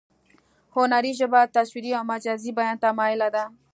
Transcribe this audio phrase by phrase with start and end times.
[0.75, 3.43] هنري ژبه تصویري او مجازي بیان ته مایله ده